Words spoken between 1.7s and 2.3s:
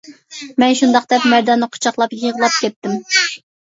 قۇچاقلاپ